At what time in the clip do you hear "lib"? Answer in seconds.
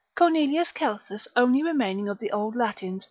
2.93-2.99